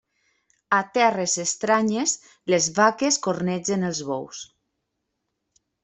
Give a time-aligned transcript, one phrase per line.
[0.77, 2.15] A terres estranyes,
[2.55, 4.45] les vaques cornegen els bous.